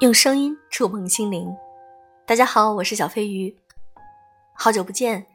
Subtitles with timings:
[0.00, 1.56] 用声音触碰心灵。
[2.26, 3.56] 大家好，我是小飞鱼，
[4.52, 5.26] 好久不见。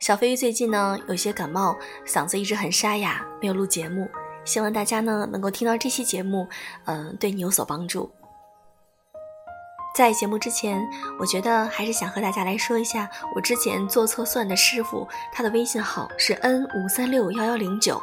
[0.00, 1.76] 小飞鱼最近呢有些感冒，
[2.06, 4.08] 嗓子一直很沙哑，没有录节目。
[4.42, 6.48] 希望大家呢能够听到这期节目，
[6.86, 8.10] 嗯，对你有所帮助。
[9.96, 10.86] 在节目之前，
[11.18, 17.98] 我觉得还是想和大家来说一下，我之前做测算的师傅，他的微信号是 n 五三六幺幺零九。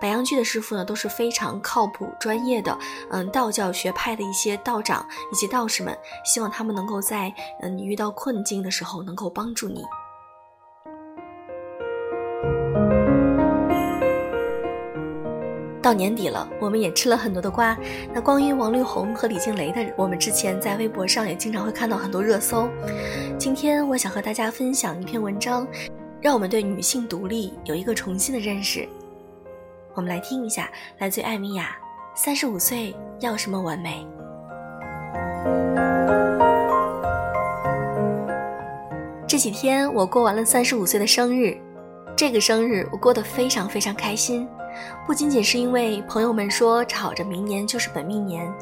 [0.00, 2.76] 白羊居的师傅呢都是非常靠谱、专业的，
[3.12, 9.84] 嗯，道教学派的一些道长以及道士们，希望他们能够在嗯你遇到困境的时候能够帮助你。
[15.86, 17.78] 到年底了，我们也吃了很多的瓜。
[18.12, 22.68] 那关于王力宏和李静蕾的，我们之前在微博上也经常会看到很多热搜。
[23.38, 25.64] 今天我想和大家分享一篇文章，
[26.20, 28.84] 让我们对女性独立有一个重新的认识。
[29.94, 30.68] 我们来听一下，
[30.98, 31.76] 来自艾米亚：
[32.16, 34.04] 三十五岁要什么完美？
[39.24, 41.56] 这几天我过完了三十五岁的生日，
[42.16, 44.48] 这个生日我过得非常非常开心。
[45.06, 48.52] 不仅仅是因为朋友们说吵着明年就是本命年，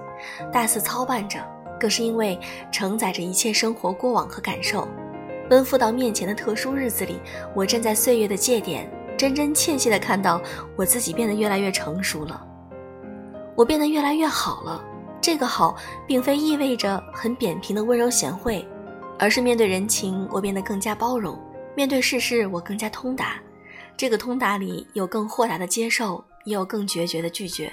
[0.53, 1.39] 大肆操办着，
[1.79, 2.39] 更是因为
[2.71, 4.87] 承载着一切生活过往和感受，
[5.49, 7.21] 奔赴到面前的特殊日子里，
[7.55, 10.41] 我站在岁月的界点，真真切切地看到
[10.77, 12.47] 我自己变得越来越成熟了，
[13.55, 14.85] 我变得越来越好了。
[15.21, 15.77] 这个好，
[16.07, 18.67] 并非意味着很扁平的温柔贤惠，
[19.19, 21.35] 而是面对人情，我变得更加包容；
[21.75, 23.41] 面对世事，我更加通达。
[23.97, 27.73] 这个通达里有更豁达的接受，也有更决绝的拒绝，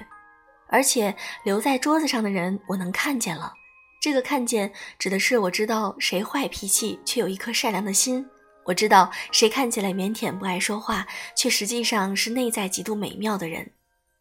[0.68, 3.54] 而且留在桌子上的人，我能看见了。
[4.00, 8.24] 这个看见指的是我知道谁坏脾气，却有一颗善良的心；
[8.66, 11.06] 我知道谁看起来腼腆不爱说话，
[11.36, 13.72] 却实际上是内在极度美妙的人。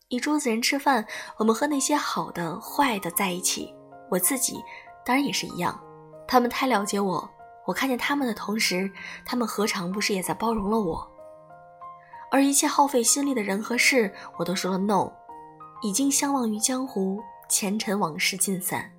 [0.08, 1.06] 一桌子人吃饭，
[1.36, 3.72] 我们和那些好的、坏的在一起，
[4.10, 4.56] 我自己
[5.04, 5.78] 当然也是一样。
[6.26, 7.30] 他们太了解我，
[7.66, 8.90] 我看见他们的同时，
[9.24, 11.10] 他们何尝不是也在包容了我？
[12.30, 15.10] 而一切耗费心力的人和事，我都说了 no。
[15.82, 18.90] 已经相忘于江湖，前尘往事尽散。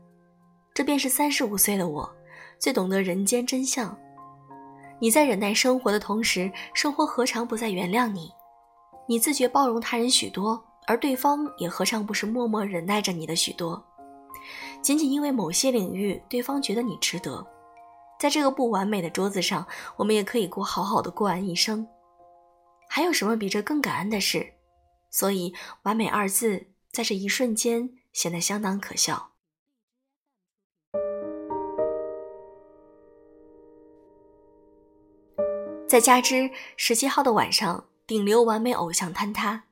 [0.74, 2.10] 这便是三十五岁的我，
[2.60, 3.96] 最懂得人间真相。
[5.00, 8.32] 你在忍耐生活的同时，生活何尝不在原谅你？
[9.08, 13.84] 你自觉包容他人许多，而对方也何尝不是默默忍耐着你的许多？
[14.82, 17.46] 仅仅因为某些领域，对方觉得你值得。
[18.20, 19.66] 在这个不完美的桌子上，
[19.98, 21.88] 我们也可以过好好的过完一生。
[22.94, 24.46] 还有什么比这更感恩的事？
[25.10, 25.54] 所以
[25.84, 29.32] “完美”二字在这一瞬间显得相当可笑。
[35.88, 39.64] 再加之十七号的晚上，顶流完美偶像坍塌，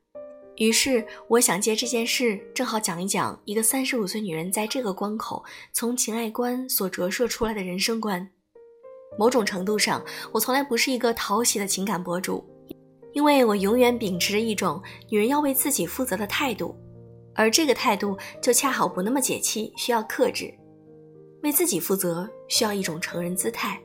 [0.55, 5.43] 于是我想借这件事，正好讲一讲一个三十五岁女人在这个关口
[5.73, 8.31] 从情爱观所折射出来的人生观。
[9.17, 10.01] 某种程度上，
[10.31, 12.55] 我从来不是一个讨喜的情感博主。
[13.13, 16.75] 因为我永远秉持着一种女人要为自己负责的态度，
[17.33, 20.53] 而这个态度就恰好不那么解气，需要克制。
[21.41, 23.79] 为自己负责需要一种成人姿态。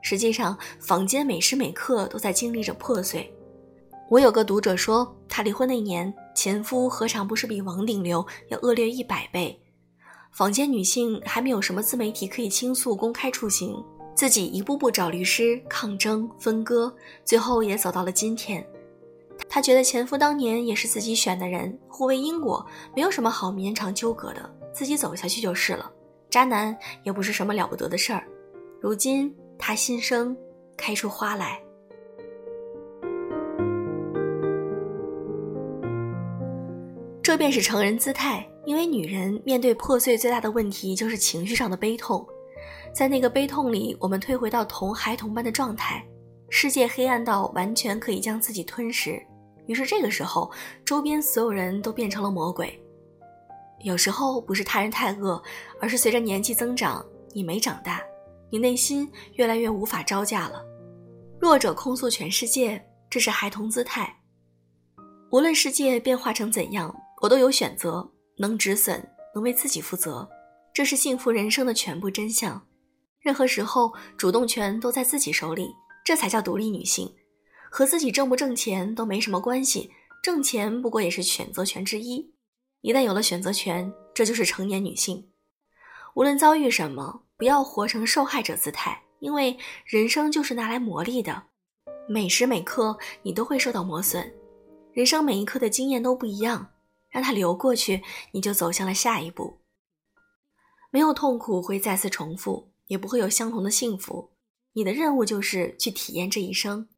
[0.00, 3.32] 实际上，坊间每时每刻都在经历着破碎。
[4.10, 9.60] 我有个读者说，她离婚那年，前夫何尝不是比王顶流要恶劣一百倍？
[10.32, 13.74] 坊间女性还没有什么自媒体可以倾诉、公开处刑。
[14.14, 16.94] 自己一步步找律师抗争分割，
[17.24, 18.64] 最后也走到了今天。
[19.48, 22.64] 她觉得前夫当年也是自己选的人，互为因果，
[22.94, 25.90] 没有什么好绵长纠葛的，自己走下去就是了。
[26.30, 28.24] 渣男也不是什么了不得的事儿。
[28.80, 30.36] 如今她心生
[30.76, 31.60] 开出花来，
[37.22, 38.48] 这便是成人姿态。
[38.66, 42.26] 因为女人面对破碎最大的问题就是情绪上的悲痛。
[42.94, 46.06] 在那个悲痛里，我们退回到同孩童般的状态，
[46.48, 49.20] 世界黑暗到完全可以将自己吞噬。
[49.66, 50.48] 于是这个时候，
[50.84, 52.80] 周边所有人都变成了魔鬼。
[53.80, 55.42] 有时候不是他人太恶，
[55.80, 58.00] 而是随着年纪增长，你没长大，
[58.48, 60.64] 你内心越来越无法招架了。
[61.40, 62.80] 弱者控诉全世界，
[63.10, 64.16] 这是孩童姿态。
[65.32, 68.08] 无论世界变化成怎样，我都有选择，
[68.38, 69.04] 能止损，
[69.34, 70.28] 能为自己负责，
[70.72, 72.64] 这是幸福人生的全部真相。
[73.24, 75.74] 任何时候，主动权都在自己手里，
[76.04, 77.10] 这才叫独立女性。
[77.70, 79.90] 和自己挣不挣钱都没什么关系，
[80.22, 82.34] 挣钱不过也是选择权之一。
[82.82, 85.30] 一旦有了选择权，这就是成年女性。
[86.14, 89.56] 无论遭遇什么，不要活成受害者姿态，因为
[89.86, 91.44] 人生就是拿来磨砺的。
[92.06, 94.30] 每时每刻，你都会受到磨损。
[94.92, 96.68] 人生每一刻的经验都不一样，
[97.08, 99.58] 让它流过去，你就走向了下一步。
[100.90, 104.30] 没有痛苦会再次重复，也不会有相同的幸福。
[104.74, 106.88] 你的任务就是去体验这一生。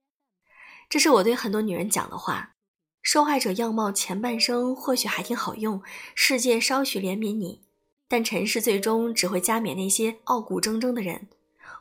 [0.90, 2.52] 这是我对很多女人讲的话。
[3.00, 5.80] 受害者样貌前半生或许还挺好用，
[6.14, 7.62] 世界稍许怜悯你，
[8.08, 11.28] 但尘世最终只会加冕那些傲骨铮铮的人。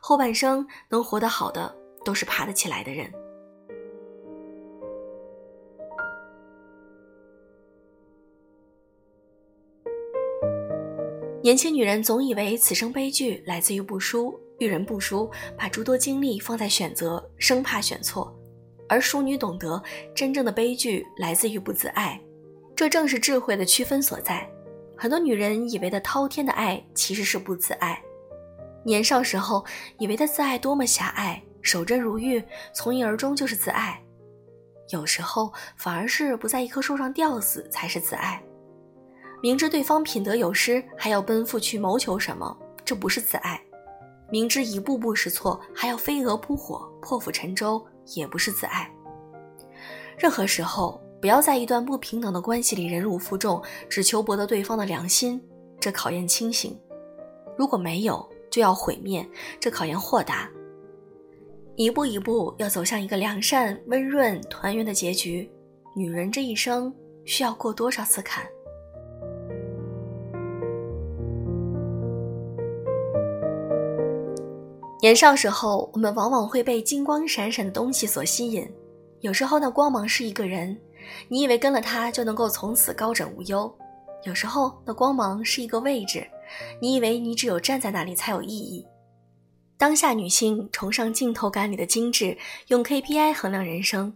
[0.00, 1.76] 后半生能活得好的，
[2.06, 3.12] 都是爬得起来的人。
[11.46, 18.36] 年轻女人总以为此生悲剧来自于不输，遇人不淑，把诸多精力放在选择，生怕选错。
[18.88, 19.80] 而淑女懂得，
[20.12, 22.20] 真正的悲剧来自于不自爱，
[22.74, 24.44] 这正是智慧的区分所在。
[24.96, 28.02] 很多女人以为的滔天的爱，其实是不自爱。
[28.84, 29.64] 年少时候
[30.00, 32.42] 以为的自爱多么狭隘，守贞如玉，
[32.74, 34.02] 从一而终就是自爱。
[34.90, 38.42] 有时候反而是不在一棵树上吊死才是自爱。
[39.46, 43.62] 明知对方品德有失，还要奔赴去谋求什么，这不是自爱。
[44.28, 47.80] 明知一步步是错，还要飞蛾扑火，破釜沉舟。
[48.16, 48.90] 也不是自爱。
[50.18, 55.40] 任何时候，不要在一段不平等的关系里忍辱负重，只求博得对方的良心，
[55.78, 56.72] 这考验清醒；
[57.56, 59.24] 如果没有，就要毁灭，
[59.60, 60.50] 这考验豁达。
[61.76, 65.48] 一步一步要走向一个良善、温润、团圆的结局。
[65.94, 66.92] 女人这一生
[67.24, 68.44] 需要过多少次坎？
[75.06, 78.68] 年少时候，我们往往会被金光闪闪的东西所吸引。
[79.20, 80.76] 有时候，那光芒是一个人，
[81.28, 83.72] 你以为跟了他就能够从此高枕无忧；
[84.24, 86.26] 有时候，那光芒是一个位置，
[86.82, 88.84] 你以为你只有站在那里才有意义。
[89.78, 92.36] 当下女性崇尚镜头感里的精致，
[92.66, 94.12] 用 KPI 衡量人生，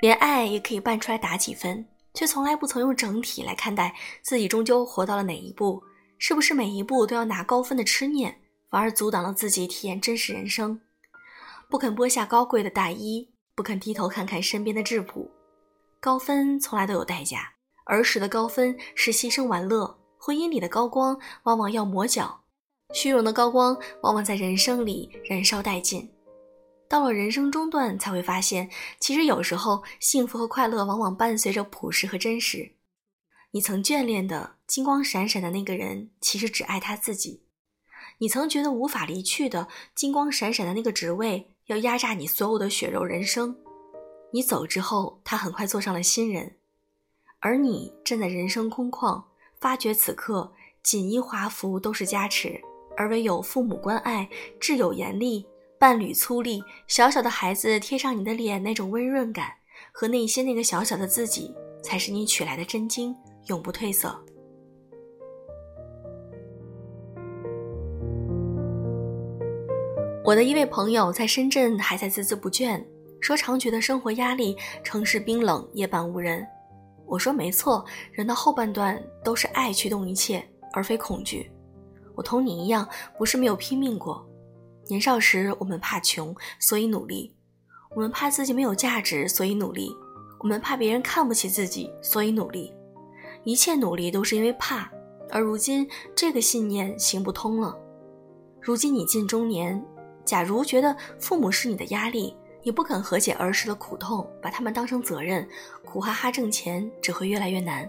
[0.00, 5.80] 连爱也可以扮出来打几分，却从来不曾用整体来看待自己终究活到了哪一步，
[6.18, 8.36] 是不是每一步都要拿高分的痴念。
[8.74, 10.80] 反而阻挡了自己体验真实人生，
[11.70, 15.30] 不肯剥下高贵的大衣，不肯低头看看身边的质朴。
[16.00, 17.52] 高分从来都有代价，
[17.84, 22.42] 儿时的高分是牺牲玩乐，婚姻里的高光往往要磨脚，
[22.92, 26.10] 虚荣的高光往往在人生里燃烧殆尽。
[26.88, 28.68] 到了人生中段，才会发现，
[28.98, 32.72] 其实有时候幸福和快乐往往伴随着朴实和真实。
[33.52, 37.43] 你曾眷恋的金光闪闪的那个人，其实只爱他自己。
[38.18, 43.56] 你曾觉得无法离去的金光闪闪的那个职位，要压榨你所有的血肉人生。
[44.32, 46.56] 你走之后，他很快坐上了新人，
[47.40, 49.22] 而你站在人生空旷，
[49.60, 50.52] 发觉此刻
[50.82, 52.60] 锦衣华服都是加持，
[52.96, 54.28] 而唯有父母关爱、
[54.60, 55.46] 挚友严厉、
[55.78, 59.52] 伴侣粗粝、小小的孩子贴上你的脸那种温润感，
[59.92, 63.14] 和内心那个小小的自己，才是你取来的真经，
[63.46, 64.23] 永不褪色。
[70.24, 72.82] 我的一位朋友在深圳还在孜孜不倦，
[73.20, 76.46] 说常觉得生活压力，城市冰冷，夜半无人。
[77.04, 80.42] 我说没错，人的后半段都是爱驱动一切，
[80.72, 81.52] 而非恐惧。
[82.14, 82.88] 我同你一样，
[83.18, 84.26] 不是没有拼命过。
[84.88, 87.30] 年少时，我们怕穷，所以努力；
[87.94, 89.90] 我们怕自己没有价值，所以努力；
[90.40, 92.72] 我们怕别人看不起自己，所以努力。
[93.44, 94.90] 一切努力都是因为怕，
[95.30, 97.76] 而如今这个信念行不通了。
[98.62, 99.84] 如今你近中年。
[100.24, 105.46] 假如觉得父母是你的压力，你不肯和解儿时的苦痛，把他们当成责任，
[105.84, 107.88] 苦哈哈挣钱只会越来越难。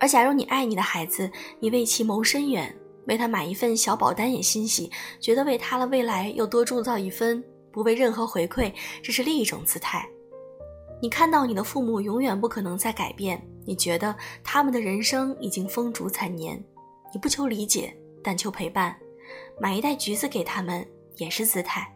[0.00, 1.30] 而假如你爱你的孩子，
[1.60, 10.08] 你为其谋深远，为他买一份小保单也欣喜，觉得为他的未来又多铸造一分，不为任何回馈，这是另一种姿态。
[11.00, 16.62] 你看到你的父母永远不可能再改变，你觉得他们的人生已经风烛残年，
[17.12, 18.96] 你不求理解，但求陪伴，
[19.60, 20.84] 买一袋橘子给他们。
[21.16, 21.90] 也是姿态，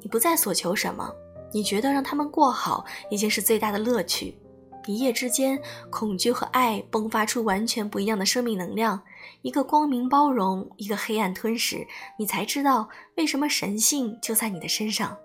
[0.00, 1.12] 你不再所求什么，
[1.52, 4.38] 你觉得让他们过好已经是最大的乐趣。
[4.86, 9.02] 一夜之间，恐惧和爱迸发出完全不一样的生命能量，
[9.42, 11.84] 一个光明包容，一个黑暗吞噬。
[12.16, 15.18] 你才知道为什么神性就在你的身上。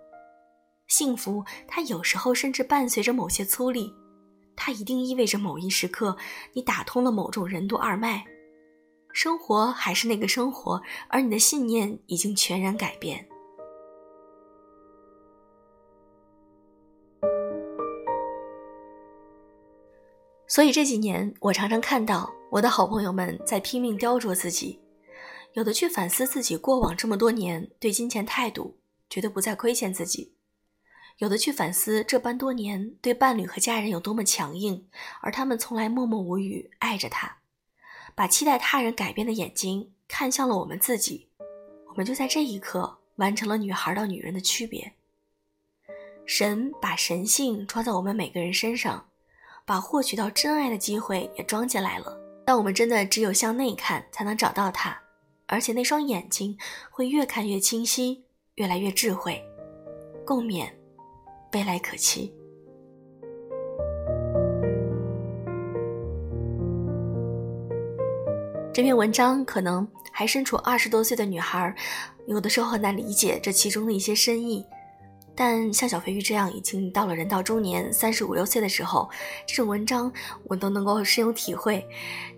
[0.88, 3.94] 幸福，它有时候甚至伴随着某些粗粝，
[4.56, 6.18] 它一定意味着某一时刻
[6.54, 8.26] 你打通了某种任督二脉。
[9.14, 13.28] 生活还是那个生活，而你的信念已经全然改变。
[20.48, 24.82] 所以这几年，我常常看到我的好朋友们在拼命雕琢自己，
[25.54, 28.78] 有的去反思自己过往这么多年对金钱态度，
[29.10, 30.34] 觉得不再亏欠自己；
[31.20, 34.90] 有的去反思这般多年对伴侣和家人有多么强硬，
[35.22, 37.41] 而他们从来默默无语爱着他。
[38.16, 41.28] 把期待他人改变的眼睛看向了我们自己，
[41.88, 44.94] 我们就在这一刻完成了女孩到女人的区别。
[46.26, 49.10] 神把神性装在我们每个人身上，
[49.66, 52.18] 把获取到真爱的机会也装进来了。
[52.46, 55.00] 但我们真的只有向内看，才能找到它，
[55.48, 56.58] 而且那双眼睛
[56.90, 58.24] 会越看越清晰，
[58.56, 59.44] 越来越智慧。
[60.26, 60.70] 共勉，
[61.54, 62.34] 未来可期。
[68.82, 71.72] 这篇文章可能还身处二十多岁的女孩，
[72.26, 74.66] 有的时候很难理解这其中的一些深意。
[75.36, 79.08] 但像小肥鱼这样已经到了人到中年三十五六岁的时候，
[79.46, 80.12] 这种文章
[80.46, 81.88] 我都能够深有体会，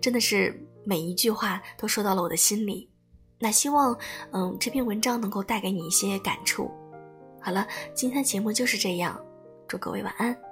[0.02, 2.90] 真的是每一句话都说到了我的心里。
[3.38, 3.96] 那希望，
[4.32, 6.70] 嗯，这篇文章能够带给你一些感触。
[7.40, 9.18] 好了，今天的节目就是这样，
[9.66, 10.43] 祝各位晚安。